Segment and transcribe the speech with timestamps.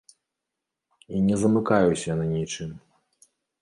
[1.07, 2.77] Я не замыкаюся на нечым.